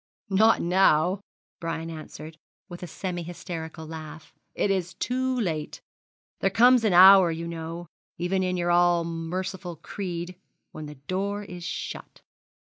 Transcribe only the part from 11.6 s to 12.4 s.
shut.